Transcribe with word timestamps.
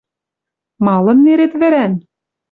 Малын 0.85 1.19
нерет 1.25 1.53
вӹрӓн?»— 1.59 1.93